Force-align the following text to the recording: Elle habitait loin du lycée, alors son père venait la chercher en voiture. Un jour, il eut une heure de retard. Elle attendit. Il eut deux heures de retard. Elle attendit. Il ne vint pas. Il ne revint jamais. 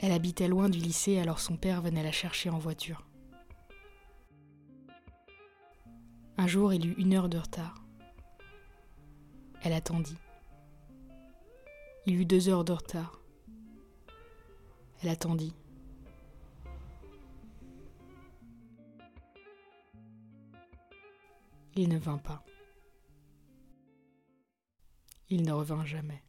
Elle 0.00 0.12
habitait 0.12 0.48
loin 0.48 0.68
du 0.68 0.78
lycée, 0.78 1.18
alors 1.18 1.40
son 1.40 1.56
père 1.56 1.82
venait 1.82 2.02
la 2.02 2.12
chercher 2.12 2.50
en 2.50 2.58
voiture. 2.58 3.04
Un 6.36 6.46
jour, 6.46 6.72
il 6.72 6.86
eut 6.86 6.94
une 6.98 7.14
heure 7.14 7.28
de 7.28 7.38
retard. 7.38 7.82
Elle 9.62 9.72
attendit. 9.72 10.18
Il 12.06 12.14
eut 12.14 12.24
deux 12.24 12.48
heures 12.48 12.64
de 12.64 12.72
retard. 12.72 13.20
Elle 15.02 15.08
attendit. 15.08 15.54
Il 21.74 21.88
ne 21.88 21.98
vint 21.98 22.18
pas. 22.18 22.44
Il 25.28 25.42
ne 25.42 25.52
revint 25.52 25.84
jamais. 25.84 26.22